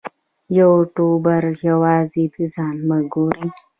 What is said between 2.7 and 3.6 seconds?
مه ګوري.